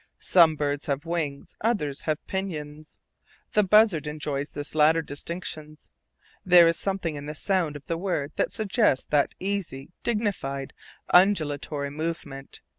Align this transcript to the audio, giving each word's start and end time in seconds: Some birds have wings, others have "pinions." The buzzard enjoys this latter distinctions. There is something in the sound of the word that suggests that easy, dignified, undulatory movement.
Some 0.21 0.55
birds 0.55 0.87
have 0.87 1.05
wings, 1.05 1.55
others 1.61 2.01
have 2.09 2.25
"pinions." 2.25 2.97
The 3.51 3.61
buzzard 3.61 4.07
enjoys 4.07 4.49
this 4.53 4.73
latter 4.73 5.03
distinctions. 5.03 5.91
There 6.43 6.65
is 6.65 6.75
something 6.75 7.13
in 7.13 7.27
the 7.27 7.35
sound 7.35 7.75
of 7.75 7.85
the 7.85 7.99
word 7.99 8.31
that 8.35 8.51
suggests 8.51 9.05
that 9.11 9.35
easy, 9.39 9.91
dignified, 10.01 10.73
undulatory 11.13 11.91
movement. 11.91 12.61